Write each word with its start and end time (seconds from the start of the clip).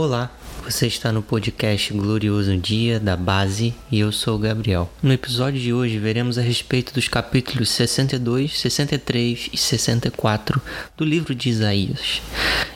Olá, 0.00 0.30
você 0.62 0.86
está 0.86 1.10
no 1.10 1.24
podcast 1.24 1.92
Glorioso 1.92 2.56
Dia 2.56 3.00
da 3.00 3.16
Base 3.16 3.74
e 3.90 3.98
eu 3.98 4.12
sou 4.12 4.36
o 4.36 4.38
Gabriel. 4.38 4.88
No 5.02 5.12
episódio 5.12 5.60
de 5.60 5.72
hoje 5.72 5.98
veremos 5.98 6.38
a 6.38 6.40
respeito 6.40 6.94
dos 6.94 7.08
capítulos 7.08 7.68
62, 7.70 8.60
63 8.60 9.50
e 9.52 9.56
64 9.56 10.62
do 10.96 11.04
livro 11.04 11.34
de 11.34 11.48
Isaías. 11.48 12.22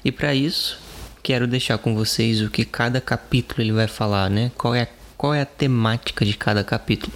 E 0.04 0.10
para 0.10 0.34
isso, 0.34 0.80
quero 1.22 1.46
deixar 1.46 1.78
com 1.78 1.94
vocês 1.94 2.40
o 2.40 2.50
que 2.50 2.64
cada 2.64 3.00
capítulo 3.00 3.62
ele 3.62 3.72
vai 3.72 3.86
falar, 3.86 4.28
né? 4.28 4.50
Qual 4.58 4.74
é, 4.74 4.88
qual 5.16 5.32
é 5.32 5.42
a 5.42 5.46
temática 5.46 6.24
de 6.24 6.36
cada 6.36 6.64
capítulo. 6.64 7.12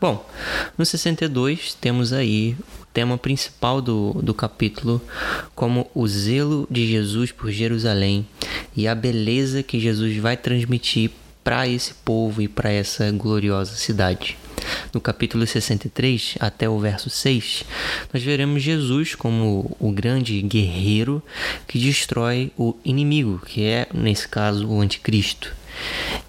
Bom, 0.00 0.26
no 0.78 0.86
62 0.86 1.74
temos 1.74 2.14
aí 2.14 2.56
o 2.80 2.86
tema 2.86 3.18
principal 3.18 3.82
do, 3.82 4.14
do 4.22 4.32
capítulo 4.32 5.00
como 5.54 5.90
o 5.94 6.08
zelo 6.08 6.66
de 6.70 6.86
Jesus 6.86 7.32
por 7.32 7.50
Jerusalém 7.50 8.26
e 8.76 8.88
a 8.88 8.94
beleza 8.94 9.62
que 9.62 9.80
Jesus 9.80 10.16
vai 10.16 10.36
transmitir 10.36 11.10
para 11.42 11.66
esse 11.66 11.94
povo 11.94 12.40
e 12.40 12.48
para 12.48 12.70
essa 12.70 13.10
gloriosa 13.10 13.74
cidade. 13.74 14.36
No 14.92 15.00
capítulo 15.00 15.46
63 15.46 16.36
até 16.38 16.68
o 16.68 16.78
verso 16.78 17.10
6, 17.10 17.64
nós 18.12 18.22
veremos 18.22 18.62
Jesus 18.62 19.14
como 19.14 19.76
o 19.80 19.90
grande 19.90 20.40
guerreiro 20.42 21.22
que 21.66 21.78
destrói 21.78 22.52
o 22.56 22.76
inimigo, 22.84 23.40
que 23.44 23.64
é, 23.64 23.88
nesse 23.92 24.28
caso, 24.28 24.68
o 24.68 24.80
anticristo. 24.80 25.54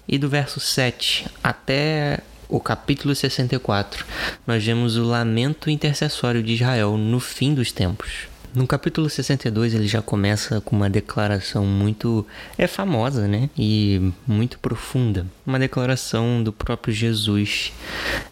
E 0.08 0.18
do 0.18 0.28
verso 0.28 0.58
7 0.58 1.26
até 1.42 2.20
o 2.48 2.60
capítulo 2.60 3.14
64, 3.14 4.04
nós 4.46 4.64
vemos 4.64 4.96
o 4.96 5.04
lamento 5.04 5.70
intercessório 5.70 6.42
de 6.42 6.54
Israel 6.54 6.96
no 6.96 7.20
fim 7.20 7.54
dos 7.54 7.72
tempos. 7.72 8.33
No 8.54 8.68
capítulo 8.68 9.10
62 9.10 9.74
ele 9.74 9.88
já 9.88 10.00
começa 10.00 10.60
com 10.60 10.76
uma 10.76 10.88
declaração 10.88 11.66
muito 11.66 12.24
é 12.56 12.68
famosa, 12.68 13.26
né? 13.26 13.50
E 13.58 14.12
muito 14.24 14.60
profunda. 14.60 15.26
Uma 15.44 15.58
declaração 15.58 16.40
do 16.40 16.52
próprio 16.52 16.94
Jesus 16.94 17.72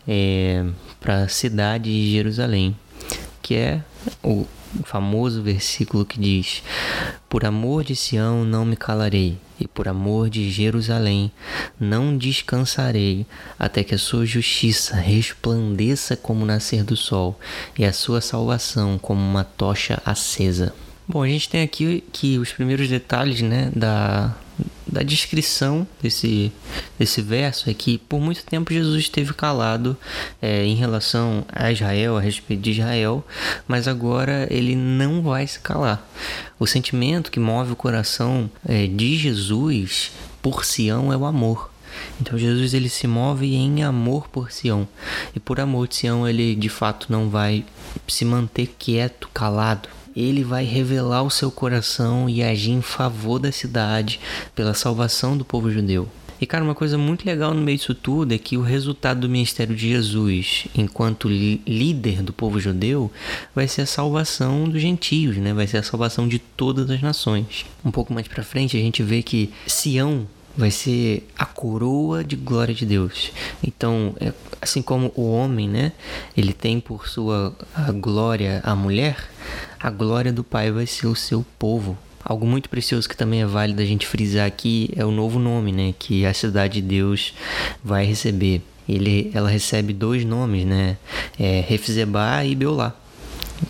é, 0.07 0.65
para 1.01 1.25
a 1.25 1.29
cidade 1.29 1.91
de 1.91 2.13
Jerusalém, 2.13 2.77
que 3.43 3.57
é 3.57 3.83
o 4.23 4.47
famoso 4.85 5.43
versículo 5.43 6.05
que 6.05 6.19
diz: 6.19 6.63
Por 7.29 7.45
amor 7.45 7.85
de 7.85 7.95
Sião 7.95 8.45
não 8.45 8.65
me 8.65 8.77
calarei, 8.77 9.39
e 9.59 9.67
por 9.67 9.89
amor 9.89 10.31
de 10.31 10.51
Jerusalém 10.51 11.31
não 11.79 12.17
descansarei, 12.17 13.27
até 13.59 13.85
que 13.85 13.95
a 13.95 13.99
sua 13.99 14.27
justiça 14.27 14.97
resplandeça 14.97 16.17
como 16.17 16.43
o 16.43 16.47
nascer 16.47 16.85
do 16.85 16.97
sol, 16.97 17.39
e 17.79 17.85
a 17.85 17.93
sua 17.93 18.21
salvação 18.21 18.99
como 18.99 19.21
uma 19.21 19.45
tocha 19.45 20.01
acesa. 20.05 20.75
Bom, 21.07 21.23
a 21.23 21.29
gente 21.29 21.49
tem 21.49 21.63
aqui 21.63 22.05
que 22.13 22.39
os 22.39 22.53
primeiros 22.53 22.89
detalhes 22.89 23.43
né, 23.43 23.73
da, 23.75 24.37
da 24.87 25.03
descrição 25.03 25.87
desse, 26.01 26.53
desse 26.97 27.21
verso 27.21 27.69
é 27.69 27.75
que 27.75 27.99
por 27.99 28.21
muito 28.21 28.45
tempo 28.45 28.73
Jesus 28.73 29.01
esteve 29.01 29.35
calado 29.35 29.97
é, 30.41 30.65
em 30.65 30.77
relação 30.77 31.45
a 31.53 31.73
Israel, 31.73 32.17
a 32.17 32.21
respeito 32.21 32.63
de 32.63 32.71
Israel, 32.71 33.27
mas 33.67 33.89
agora 33.89 34.47
ele 34.49 34.77
não 34.77 35.23
vai 35.23 35.45
se 35.47 35.59
calar. 35.59 36.09
O 36.59 36.69
sentimento 36.69 37.33
que 37.33 37.41
move 37.41 37.73
o 37.73 37.77
coração 37.77 38.49
é, 38.65 38.87
de 38.87 39.17
Jesus 39.17 40.13
por 40.41 40.65
Sião 40.65 41.13
é 41.13 41.17
o 41.17 41.25
amor. 41.25 41.71
Então 42.21 42.39
Jesus 42.39 42.75
ele 42.75 42.89
se 42.89 43.07
move 43.07 43.55
em 43.55 43.83
amor 43.83 44.29
por 44.29 44.53
Sião. 44.53 44.87
E 45.35 45.41
por 45.41 45.59
amor 45.59 45.89
de 45.89 45.97
Sião 45.97 46.29
ele 46.29 46.55
de 46.55 46.69
fato 46.69 47.09
não 47.11 47.29
vai 47.29 47.65
se 48.07 48.25
manter 48.25 48.75
quieto, 48.79 49.29
calado, 49.35 49.89
ele 50.15 50.45
vai 50.45 50.65
revelar 50.65 51.23
o 51.23 51.31
seu 51.31 51.51
coração 51.51 52.29
e 52.29 52.43
agir 52.43 52.73
em 52.73 52.83
favor 52.83 53.39
da 53.39 53.53
cidade 53.53 54.21
pela 54.55 54.75
salvação 54.75 55.37
do 55.37 55.45
povo 55.45 55.71
judeu. 55.71 56.09
E 56.43 56.47
cara, 56.47 56.65
uma 56.65 56.75
coisa 56.75 56.99
muito 56.99 57.25
legal 57.25 57.55
no 57.55 57.61
meio 57.61 57.79
disso 57.79 57.95
tudo 57.95 58.35
é 58.35 58.39
que 58.39 58.57
o 58.57 58.63
resultado 58.63 59.21
do 59.21 59.29
ministério 59.29 59.77
de 59.77 59.89
Jesus, 59.89 60.67
enquanto 60.75 61.29
líder 61.29 62.21
do 62.21 62.33
povo 62.33 62.59
judeu, 62.59 63.13
vai 63.55 63.69
ser 63.69 63.83
a 63.83 63.87
salvação 63.87 64.69
dos 64.69 64.83
gentios, 64.83 65.37
né? 65.37 65.55
Vai 65.55 65.69
ser 65.69 65.77
a 65.77 65.83
salvação 65.85 66.27
de 66.27 66.41
todas 66.41 66.91
as 66.91 67.01
nações. 67.01 67.65
Um 67.85 67.93
pouco 67.93 68.13
mais 68.13 68.27
para 68.27 68.43
frente 68.43 68.77
a 68.77 68.81
gente 68.81 69.05
vê 69.05 69.23
que 69.23 69.53
Sião 69.69 70.27
vai 70.57 70.71
ser 70.71 71.29
a 71.39 71.47
coroa 71.47 72.23
de 72.23 72.37
glória 72.37 72.75
de 72.75 72.85
Deus. 72.85 73.31
Então, 73.63 74.15
é, 74.21 74.33
assim 74.61 74.83
como 74.83 75.13
o 75.15 75.31
homem, 75.31 75.69
né, 75.69 75.93
ele 76.37 76.53
tem 76.53 76.81
por 76.81 77.09
sua 77.09 77.55
glória 78.01 78.61
a 78.65 78.75
mulher, 78.75 79.17
a 79.83 79.91
glória 79.91 80.33
do 80.33 80.45
Pai 80.45 80.71
vai 80.71 80.87
ser 80.87 81.09
o 81.09 81.17
seu 81.17 81.45
povo. 81.59 81.99
Algo 82.25 82.47
muito 82.47 82.71
precioso 82.71 83.09
que 83.09 83.17
também 83.17 83.43
é 83.43 83.47
válido 83.47 83.83
a 83.83 83.85
gente 83.85 84.07
frisar 84.07 84.47
aqui 84.47 84.89
é 84.95 85.05
o 85.05 85.11
novo 85.11 85.41
nome, 85.41 85.73
né, 85.73 85.93
que 85.99 86.25
a 86.25 86.33
cidade 86.33 86.81
de 86.81 86.83
Deus 86.83 87.35
vai 87.83 88.05
receber. 88.05 88.63
Ele, 88.89 89.33
ela 89.35 89.51
recebe 89.51 89.93
dois 89.93 90.25
nomes, 90.25 90.65
né, 90.65 90.97
é 91.37 91.65
Refzebá 91.67 92.45
e 92.45 92.55
Beolá 92.55 92.97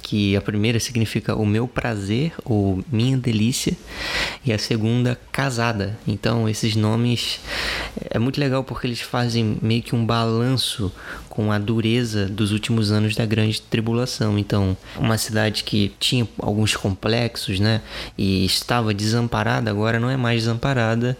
que 0.02 0.34
a 0.34 0.40
primeira 0.40 0.80
significa 0.80 1.34
o 1.34 1.44
meu 1.44 1.68
prazer 1.68 2.32
ou 2.44 2.82
minha 2.90 3.16
delícia 3.16 3.76
e 4.44 4.52
a 4.52 4.58
segunda 4.58 5.18
casada. 5.30 5.98
Então 6.06 6.48
esses 6.48 6.74
nomes 6.74 7.40
é 8.10 8.18
muito 8.18 8.40
legal 8.40 8.64
porque 8.64 8.86
eles 8.86 9.00
fazem 9.00 9.58
meio 9.60 9.82
que 9.82 9.94
um 9.94 10.04
balanço 10.04 10.92
com 11.28 11.52
a 11.52 11.58
dureza 11.58 12.26
dos 12.26 12.52
últimos 12.52 12.90
anos 12.90 13.14
da 13.14 13.26
grande 13.26 13.60
tribulação. 13.60 14.38
Então, 14.38 14.76
uma 14.98 15.18
cidade 15.18 15.64
que 15.64 15.92
tinha 15.98 16.26
alguns 16.38 16.76
complexos, 16.76 17.60
né, 17.60 17.80
e 18.16 18.44
estava 18.44 18.94
desamparada, 18.94 19.70
agora 19.70 20.00
não 20.00 20.10
é 20.10 20.16
mais 20.16 20.42
desamparada 20.42 21.16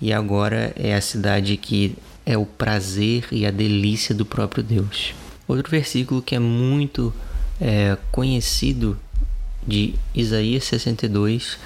e 0.00 0.12
agora 0.12 0.72
é 0.76 0.94
a 0.94 1.00
cidade 1.00 1.56
que 1.56 1.96
é 2.24 2.36
o 2.36 2.44
prazer 2.44 3.26
e 3.30 3.46
a 3.46 3.50
delícia 3.50 4.14
do 4.14 4.26
próprio 4.26 4.62
Deus. 4.62 5.14
Outro 5.46 5.70
versículo 5.70 6.20
que 6.20 6.34
é 6.34 6.40
muito 6.40 7.14
é, 7.60 7.96
conhecido 8.10 8.98
de 9.66 9.94
Isaías 10.14 10.64
62 10.64 11.58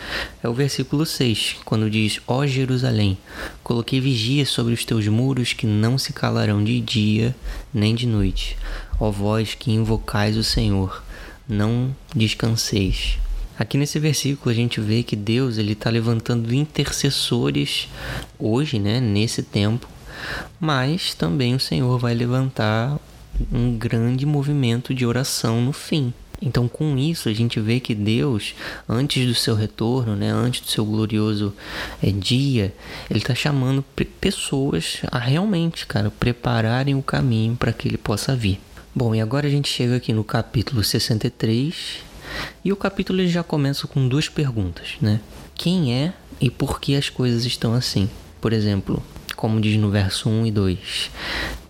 é 0.43 0.49
o 0.49 0.55
versículo 0.55 1.05
6, 1.05 1.57
quando 1.65 1.91
diz: 1.91 2.21
Ó 2.27 2.47
Jerusalém, 2.47 3.19
coloquei 3.63 4.01
vigia 4.01 4.47
sobre 4.47 4.73
os 4.73 4.85
teus 4.85 5.07
muros 5.09 5.53
que 5.53 5.67
não 5.67 5.99
se 5.99 6.13
calarão 6.13 6.65
de 6.65 6.81
dia 6.81 7.37
nem 7.73 7.95
de 7.95 8.07
noite. 8.07 8.57
Ó 8.99 9.11
vós 9.11 9.55
que 9.55 9.71
invocais 9.71 10.37
o 10.37 10.45
Senhor, 10.45 11.03
não 11.49 11.95
descanseis. 12.15 13.19
Aqui 13.59 13.77
nesse 13.77 13.99
versículo 13.99 14.51
a 14.51 14.55
gente 14.55 14.81
vê 14.81 15.03
que 15.03 15.15
Deus 15.15 15.59
ele 15.59 15.73
está 15.73 15.91
levantando 15.91 16.55
intercessores 16.55 17.89
hoje, 18.39 18.79
né, 18.79 19.01
nesse 19.01 19.43
tempo, 19.43 19.87
mas 20.59 21.13
também 21.13 21.55
o 21.55 21.61
Senhor 21.61 21.99
vai 21.99 22.15
levantar 22.15 22.99
um 23.53 23.77
grande 23.77 24.25
movimento 24.25 24.95
de 24.95 25.05
oração 25.05 25.61
no 25.61 25.73
fim. 25.73 26.13
Então, 26.43 26.67
com 26.67 26.97
isso, 26.97 27.29
a 27.29 27.33
gente 27.33 27.61
vê 27.61 27.81
que 27.81 27.95
Deus, 27.95 28.55
antes 28.89 29.27
do 29.27 29.35
seu 29.35 29.55
retorno, 29.55 30.17
né, 30.17 30.31
antes 30.31 30.63
do 30.63 30.69
seu 30.69 30.85
glorioso 30.85 31.55
é, 32.03 32.11
dia, 32.11 32.75
Ele 33.11 33.19
está 33.19 33.35
chamando 33.35 33.85
pessoas 34.21 35.03
a 35.11 35.19
realmente, 35.19 35.87
cara, 35.87 36.11
prepararem 36.11 36.95
o 36.95 37.03
caminho 37.03 37.57
para 37.57 37.73
que 37.73 37.89
Ele 37.89 37.99
possa 37.99 38.35
vir. 38.35 38.59
Bom, 38.95 39.15
e 39.15 39.21
agora 39.21 39.47
a 39.47 39.51
gente 39.51 39.69
chega 39.69 39.97
aqui 39.97 40.13
no 40.13 40.25
capítulo 40.25 40.83
63, 40.83 41.99
e 42.65 42.73
o 42.73 42.77
capítulo 42.77 43.27
já 43.27 43.43
começa 43.43 43.87
com 43.87 44.09
duas 44.09 44.29
perguntas, 44.29 44.97
né? 45.01 45.21
Quem 45.55 45.95
é 45.95 46.13
e 46.41 46.49
por 46.49 46.81
que 46.81 46.97
as 46.97 47.09
coisas 47.09 47.45
estão 47.45 47.75
assim? 47.75 48.09
Por 48.41 48.53
exemplo, 48.53 49.03
como 49.41 49.59
diz 49.59 49.79
no 49.79 49.91
verso 49.91 50.29
1 50.29 50.47
e 50.47 50.51
2: 50.51 51.11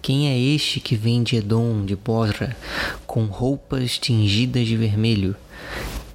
quem 0.02 0.28
é 0.28 0.36
este 0.36 0.80
que 0.80 0.96
vem 0.96 1.22
de 1.22 1.36
Edom, 1.36 1.84
de 1.84 1.94
Bosra, 1.94 2.56
com 3.06 3.26
roupas 3.26 3.96
tingidas 3.96 4.66
de 4.66 4.76
vermelho? 4.76 5.36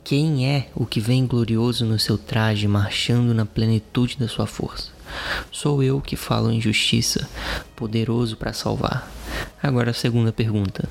Quem 0.04 0.50
é 0.50 0.68
o 0.76 0.86
que 0.86 1.00
vem 1.00 1.26
glorioso 1.26 1.86
no 1.86 1.98
seu 1.98 2.18
traje, 2.18 2.68
marchando 2.68 3.34
na 3.34 3.46
plenitude 3.46 4.18
da 4.20 4.28
sua 4.28 4.46
força? 4.46 4.95
Sou 5.52 5.82
eu 5.82 6.02
que 6.02 6.16
falo 6.16 6.52
em 6.52 6.62
justiça, 6.62 7.30
poderoso 7.76 8.38
para 8.38 8.54
salvar. 8.54 9.12
Agora 9.62 9.92
a 9.92 9.94
segunda 9.94 10.32
pergunta: 10.32 10.88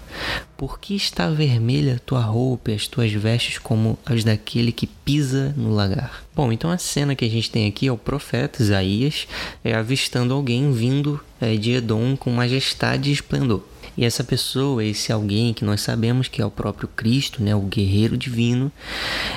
Por 0.57 0.79
que 0.79 0.95
está 0.95 1.31
vermelha 1.31 2.01
tua 2.05 2.21
roupa 2.21 2.71
e 2.71 2.75
as 2.75 2.87
tuas 2.87 3.13
vestes 3.13 3.59
como 3.59 3.99
as 4.05 4.25
daquele 4.25 4.73
que 4.73 4.87
pisa 4.87 5.55
no 5.57 5.75
lagar? 5.75 6.25
Bom, 6.35 6.53
então 6.53 6.71
a 6.71 6.79
cena 6.79 7.15
que 7.15 7.25
a 7.25 7.31
gente 7.31 7.51
tem 7.51 7.67
aqui 7.69 7.87
é 7.87 7.93
o 7.93 7.97
profeta 7.97 8.63
Isaías 8.63 9.29
é, 9.63 9.75
avistando 9.75 10.35
alguém 10.35 10.73
vindo 10.73 11.21
é, 11.41 11.57
de 11.57 11.73
Edom 11.73 12.17
com 12.17 12.31
majestade 12.31 13.11
e 13.11 13.13
esplendor. 13.13 13.63
E 13.97 14.05
essa 14.05 14.25
pessoa, 14.25 14.85
esse 14.85 15.13
alguém 15.13 15.55
que 15.55 15.65
nós 15.65 15.81
sabemos 15.81 16.29
que 16.29 16.43
é 16.43 16.47
o 16.47 16.51
próprio 16.51 16.89
Cristo, 16.89 17.43
né, 17.43 17.55
o 17.55 17.61
guerreiro 17.61 18.17
divino, 18.17 18.71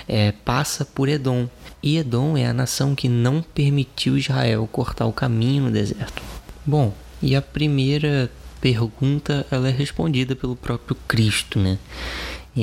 é, 0.08 0.32
passa 0.32 0.84
por 0.84 1.08
Edom. 1.08 1.48
E 1.82 1.98
Edom 1.98 2.38
é 2.38 2.48
a 2.48 2.54
nação 2.54 2.96
que 2.96 3.08
não 3.08 3.42
permitiu 3.42 4.18
Israel 4.18 4.68
cortar 4.72 5.06
o 5.06 5.14
caminho 5.14 5.64
no 5.64 5.72
deserto. 5.72 6.22
Bom, 6.66 6.94
e 7.22 7.36
a 7.36 7.42
primeira 7.42 8.32
pergunta 8.60 9.46
ela 9.52 9.70
é 9.70 9.72
respondida 9.72 10.36
pelo 10.36 10.56
próprio 10.56 10.98
Cristo, 11.08 11.60
né? 11.60 11.78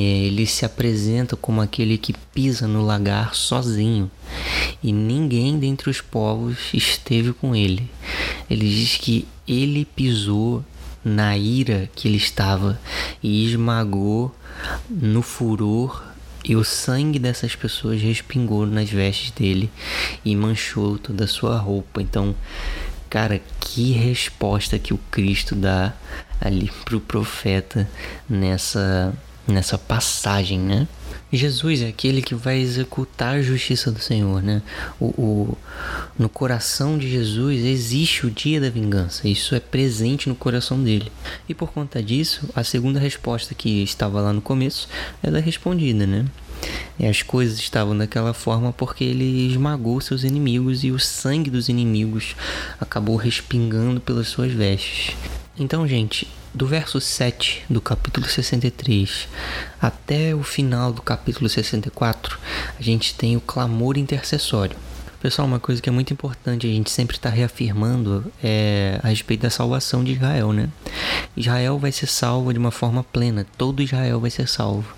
ele 0.00 0.44
se 0.46 0.64
apresenta 0.64 1.36
como 1.36 1.60
aquele 1.60 1.96
que 1.96 2.12
pisa 2.32 2.66
no 2.66 2.84
lagar 2.84 3.34
sozinho 3.34 4.10
e 4.82 4.92
ninguém 4.92 5.58
dentre 5.58 5.88
os 5.88 6.00
povos 6.00 6.58
esteve 6.74 7.32
com 7.32 7.54
ele. 7.54 7.88
Ele 8.50 8.68
diz 8.68 8.96
que 8.96 9.26
ele 9.46 9.84
pisou 9.84 10.64
na 11.04 11.36
ira 11.36 11.88
que 11.94 12.08
ele 12.08 12.16
estava 12.16 12.80
e 13.22 13.44
esmagou 13.46 14.34
no 14.88 15.22
furor 15.22 16.02
e 16.44 16.54
o 16.56 16.64
sangue 16.64 17.18
dessas 17.18 17.56
pessoas 17.56 18.00
respingou 18.02 18.66
nas 18.66 18.90
vestes 18.90 19.30
dele 19.30 19.70
e 20.24 20.36
manchou 20.36 20.98
toda 20.98 21.24
a 21.24 21.28
sua 21.28 21.56
roupa. 21.56 22.02
Então, 22.02 22.34
cara, 23.08 23.40
que 23.60 23.92
resposta 23.92 24.78
que 24.78 24.92
o 24.92 25.00
Cristo 25.10 25.54
dá 25.54 25.92
ali 26.40 26.70
pro 26.84 27.00
profeta 27.00 27.88
nessa 28.28 29.14
nessa 29.46 29.76
passagem, 29.76 30.58
né? 30.58 30.88
Jesus 31.32 31.82
é 31.82 31.88
aquele 31.88 32.22
que 32.22 32.34
vai 32.34 32.58
executar 32.58 33.36
a 33.36 33.42
justiça 33.42 33.90
do 33.90 33.98
Senhor, 33.98 34.42
né? 34.42 34.62
O, 35.00 35.06
o, 35.06 35.58
no 36.18 36.28
coração 36.28 36.96
de 36.96 37.10
Jesus 37.10 37.64
existe 37.64 38.26
o 38.26 38.30
dia 38.30 38.60
da 38.60 38.70
vingança, 38.70 39.28
isso 39.28 39.54
é 39.54 39.60
presente 39.60 40.28
no 40.28 40.34
coração 40.34 40.82
dele. 40.82 41.10
E 41.48 41.54
por 41.54 41.72
conta 41.72 42.02
disso, 42.02 42.48
a 42.54 42.62
segunda 42.62 43.00
resposta 43.00 43.54
que 43.54 43.82
estava 43.82 44.20
lá 44.20 44.32
no 44.32 44.40
começo, 44.40 44.88
ela 45.22 45.38
é 45.38 45.40
respondida, 45.40 46.06
né? 46.06 46.24
E 46.98 47.06
as 47.06 47.22
coisas 47.22 47.58
estavam 47.58 47.96
daquela 47.96 48.32
forma 48.32 48.72
porque 48.72 49.04
ele 49.04 49.48
esmagou 49.48 50.00
seus 50.00 50.22
inimigos 50.22 50.84
e 50.84 50.90
o 50.90 50.98
sangue 50.98 51.50
dos 51.50 51.68
inimigos 51.68 52.36
acabou 52.80 53.16
respingando 53.16 54.00
pelas 54.00 54.28
suas 54.28 54.52
vestes. 54.52 55.16
Então, 55.58 55.86
gente, 55.86 56.28
do 56.54 56.66
verso 56.68 57.00
7 57.00 57.64
do 57.68 57.80
capítulo 57.80 58.26
63 58.26 59.28
até 59.82 60.34
o 60.34 60.44
final 60.44 60.92
do 60.92 61.02
capítulo 61.02 61.48
64, 61.48 62.38
a 62.78 62.82
gente 62.82 63.14
tem 63.16 63.36
o 63.36 63.40
clamor 63.40 63.98
intercessório. 63.98 64.76
Pessoal, 65.20 65.48
uma 65.48 65.58
coisa 65.58 65.82
que 65.82 65.88
é 65.88 65.92
muito 65.92 66.12
importante 66.12 66.66
a 66.66 66.70
gente 66.70 66.90
sempre 66.90 67.16
está 67.16 67.28
reafirmando 67.28 68.30
é 68.42 69.00
a 69.02 69.08
respeito 69.08 69.40
da 69.40 69.50
salvação 69.50 70.04
de 70.04 70.12
Israel, 70.12 70.52
né? 70.52 70.68
Israel 71.36 71.78
vai 71.78 71.90
ser 71.90 72.06
salvo 72.06 72.52
de 72.52 72.58
uma 72.58 72.70
forma 72.70 73.02
plena, 73.02 73.46
todo 73.58 73.82
Israel 73.82 74.20
vai 74.20 74.30
ser 74.30 74.46
salvo. 74.46 74.94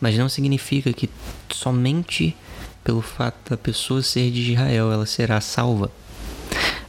Mas 0.00 0.18
não 0.18 0.28
significa 0.28 0.92
que 0.92 1.08
somente 1.48 2.36
pelo 2.84 3.00
fato 3.00 3.50
da 3.50 3.56
pessoa 3.56 4.02
ser 4.02 4.30
de 4.30 4.52
Israel 4.52 4.92
ela 4.92 5.06
será 5.06 5.40
salva. 5.40 5.90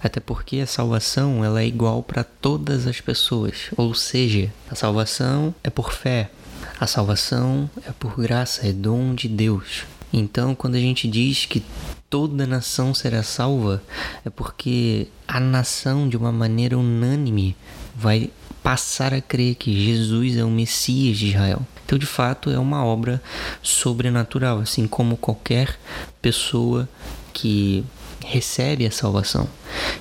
Até 0.01 0.19
porque 0.19 0.59
a 0.59 0.67
salvação 0.67 1.43
ela 1.43 1.61
é 1.61 1.67
igual 1.67 2.01
para 2.01 2.23
todas 2.23 2.87
as 2.87 3.01
pessoas, 3.01 3.69
ou 3.75 3.93
seja, 3.93 4.51
a 4.69 4.75
salvação 4.75 5.53
é 5.63 5.69
por 5.69 5.91
fé, 5.91 6.31
a 6.79 6.87
salvação 6.87 7.69
é 7.85 7.91
por 7.91 8.15
graça, 8.15 8.67
é 8.67 8.71
dom 8.71 9.13
de 9.13 9.27
Deus. 9.27 9.83
Então, 10.11 10.55
quando 10.55 10.75
a 10.75 10.79
gente 10.79 11.07
diz 11.07 11.45
que 11.45 11.63
toda 12.09 12.47
nação 12.47 12.93
será 12.93 13.21
salva, 13.21 13.83
é 14.25 14.29
porque 14.29 15.07
a 15.27 15.39
nação, 15.39 16.09
de 16.09 16.17
uma 16.17 16.31
maneira 16.31 16.77
unânime, 16.77 17.55
vai 17.95 18.31
passar 18.63 19.13
a 19.13 19.21
crer 19.21 19.55
que 19.55 19.85
Jesus 19.85 20.37
é 20.37 20.43
o 20.43 20.49
Messias 20.49 21.17
de 21.17 21.27
Israel. 21.27 21.61
Então, 21.85 21.97
de 21.97 22.05
fato, 22.05 22.49
é 22.49 22.57
uma 22.57 22.83
obra 22.83 23.21
sobrenatural, 23.61 24.59
assim 24.59 24.87
como 24.87 25.17
qualquer 25.17 25.79
pessoa 26.21 26.87
que 27.33 27.83
recebe 28.25 28.85
a 28.85 28.91
salvação. 28.91 29.47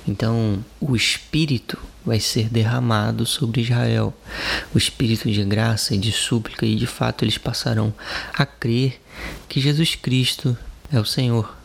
Então, 0.07 0.63
o 0.79 0.95
Espírito 0.95 1.77
vai 2.05 2.19
ser 2.19 2.49
derramado 2.49 3.25
sobre 3.25 3.61
Israel, 3.61 4.13
o 4.73 4.77
Espírito 4.77 5.29
de 5.29 5.43
graça 5.43 5.93
e 5.93 5.97
de 5.97 6.11
súplica, 6.11 6.65
e 6.65 6.75
de 6.75 6.87
fato 6.87 7.23
eles 7.23 7.37
passarão 7.37 7.93
a 8.33 8.45
crer 8.45 8.99
que 9.47 9.61
Jesus 9.61 9.95
Cristo 9.95 10.57
é 10.91 10.99
o 10.99 11.05
Senhor 11.05 11.58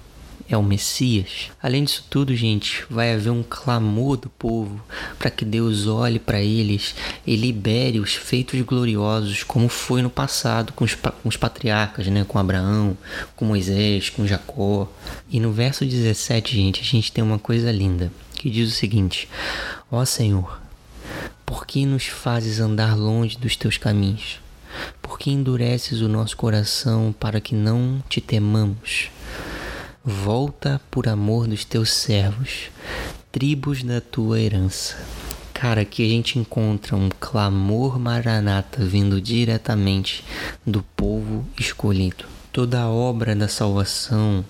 é 0.49 0.57
o 0.57 0.63
Messias. 0.63 1.51
Além 1.63 1.85
disso 1.85 2.05
tudo, 2.09 2.35
gente, 2.35 2.85
vai 2.91 3.15
haver 3.15 3.31
um 3.31 3.43
clamor 3.43 4.17
do 4.17 4.29
povo 4.29 4.83
para 5.19 5.31
que 5.31 5.45
Deus 5.45 5.87
olhe 5.87 6.19
para 6.19 6.41
eles 6.41 6.95
e 7.27 7.37
libere 7.37 7.99
os 7.99 8.15
feitos 8.15 8.61
gloriosos, 8.63 9.43
como 9.43 9.69
foi 9.69 10.03
no 10.03 10.11
passado 10.11 10.73
com 10.73 10.85
os, 10.85 10.95
com 10.95 11.29
os 11.29 11.37
patriarcas, 11.37 12.07
né? 12.07 12.25
com 12.27 12.39
Abraão, 12.39 12.97
com 13.35 13.45
Moisés, 13.45 14.11
com 14.11 14.27
Jacó. 14.27 14.89
E 15.31 15.41
no 15.41 15.53
verso 15.53 15.85
17, 15.85 16.55
gente, 16.55 16.81
a 16.81 16.85
gente 16.85 17.11
tem 17.11 17.25
uma 17.25 17.39
coisa 17.39 17.71
linda 17.73 18.13
que 18.35 18.51
diz 18.51 18.71
o 18.71 18.75
seguinte: 18.75 19.29
Ó 19.91 20.05
Senhor, 20.05 20.61
por 21.47 21.67
que 21.67 21.87
nos 21.87 22.07
fazes 22.07 22.61
andar 22.61 22.97
longe 22.97 23.39
dos 23.39 23.57
teus 23.57 23.79
caminhos? 23.79 24.41
Por 25.01 25.19
que 25.19 25.31
endureces 25.31 26.01
o 26.01 26.09
nosso 26.09 26.37
coração 26.37 27.15
para 27.19 27.41
que 27.41 27.55
não 27.55 28.03
te 28.09 28.21
temamos? 28.21 29.09
Volta 30.07 30.83
por 30.91 31.09
amor 31.09 31.47
dos 31.47 31.65
teus 31.65 31.91
servos, 31.91 32.65
tribos 33.33 33.83
da 33.83 34.03
tua 34.03 34.39
herança. 34.39 34.99
Cara, 35.55 35.81
aqui 35.81 36.05
a 36.05 36.09
gente 36.11 36.39
encontra 36.39 36.95
um 36.95 37.09
clamor 37.19 37.99
maranata 37.99 38.85
vindo 38.85 39.19
diretamente 39.19 40.23
do 40.67 40.83
povo 40.95 41.47
escolhido. 41.59 42.27
Toda 42.53 42.83
a 42.83 42.91
obra 42.91 43.35
da 43.35 43.49
salvação, 43.49 44.45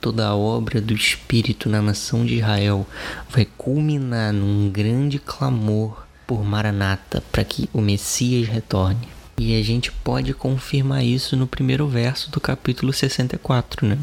toda 0.00 0.28
a 0.28 0.36
obra 0.36 0.80
do 0.80 0.94
Espírito 0.94 1.68
na 1.68 1.82
nação 1.82 2.24
de 2.24 2.36
Israel 2.36 2.86
vai 3.28 3.44
culminar 3.44 4.32
num 4.32 4.70
grande 4.70 5.18
clamor 5.18 6.06
por 6.24 6.44
Maranata 6.44 7.20
para 7.32 7.42
que 7.42 7.68
o 7.72 7.80
Messias 7.80 8.46
retorne. 8.46 9.08
E 9.36 9.58
a 9.58 9.64
gente 9.64 9.90
pode 9.90 10.32
confirmar 10.32 11.04
isso 11.04 11.36
no 11.36 11.48
primeiro 11.48 11.88
verso 11.88 12.30
do 12.30 12.40
capítulo 12.40 12.92
64, 12.92 13.84
né? 13.84 13.98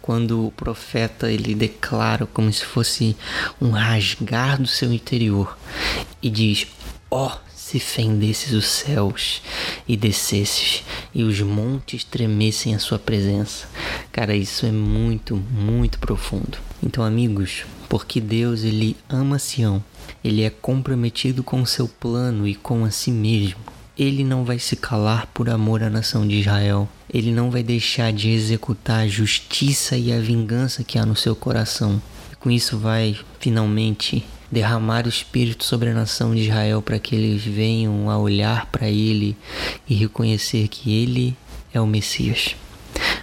Quando 0.00 0.46
o 0.46 0.52
profeta 0.52 1.30
ele 1.30 1.54
declara 1.54 2.26
como 2.26 2.52
se 2.52 2.64
fosse 2.64 3.16
um 3.60 3.70
rasgar 3.70 4.60
do 4.60 4.68
seu 4.68 4.92
interior 4.92 5.56
e 6.22 6.30
diz: 6.30 6.66
Ó, 7.10 7.26
oh, 7.26 7.46
se 7.54 7.80
fendesses 7.80 8.52
os 8.52 8.66
céus 8.66 9.42
e 9.88 9.96
descesses 9.96 10.84
e 11.14 11.22
os 11.22 11.40
montes 11.40 12.04
tremessem 12.04 12.74
à 12.74 12.78
sua 12.78 12.98
presença. 12.98 13.66
Cara, 14.12 14.36
isso 14.36 14.64
é 14.66 14.70
muito, 14.70 15.36
muito 15.36 15.98
profundo. 15.98 16.58
Então, 16.82 17.02
amigos, 17.02 17.64
porque 17.88 18.20
Deus 18.20 18.62
ele 18.62 18.96
ama 19.08 19.38
Sião, 19.38 19.82
ele 20.22 20.42
é 20.42 20.50
comprometido 20.50 21.42
com 21.42 21.60
o 21.60 21.66
seu 21.66 21.88
plano 21.88 22.46
e 22.46 22.54
com 22.54 22.84
a 22.84 22.90
si 22.90 23.10
mesmo 23.10 23.76
ele 23.98 24.24
não 24.24 24.44
vai 24.44 24.58
se 24.58 24.76
calar 24.76 25.26
por 25.28 25.48
amor 25.48 25.82
à 25.82 25.88
nação 25.88 26.26
de 26.26 26.36
Israel. 26.36 26.88
Ele 27.12 27.32
não 27.32 27.50
vai 27.50 27.62
deixar 27.62 28.12
de 28.12 28.30
executar 28.30 29.00
a 29.00 29.08
justiça 29.08 29.96
e 29.96 30.12
a 30.12 30.18
vingança 30.18 30.84
que 30.84 30.98
há 30.98 31.06
no 31.06 31.16
seu 31.16 31.36
coração. 31.36 32.00
E 32.32 32.36
com 32.36 32.50
isso 32.50 32.78
vai 32.78 33.18
finalmente 33.38 34.24
derramar 34.50 35.06
o 35.06 35.08
espírito 35.08 35.64
sobre 35.64 35.90
a 35.90 35.94
nação 35.94 36.34
de 36.34 36.42
Israel 36.42 36.82
para 36.82 36.98
que 36.98 37.14
eles 37.14 37.42
venham 37.42 38.10
a 38.10 38.18
olhar 38.18 38.66
para 38.66 38.88
ele 38.88 39.36
e 39.88 39.94
reconhecer 39.94 40.68
que 40.68 40.92
ele 40.92 41.36
é 41.72 41.80
o 41.80 41.86
Messias. 41.86 42.56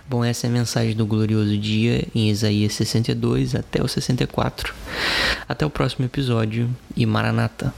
Bom, 0.07 0.24
essa 0.24 0.48
é 0.48 0.50
a 0.50 0.53
mensagem 0.53 0.96
do 0.96 1.05
glorioso 1.05 1.57
dia 1.57 2.07
em 2.13 2.29
Isaías 2.29 2.74
62 2.74 3.55
até 3.55 3.81
o 3.81 3.88
64. 3.88 4.74
Até 5.48 5.65
o 5.65 5.69
próximo 5.69 6.05
episódio 6.05 6.69
e 6.96 7.05
Maranata. 7.05 7.74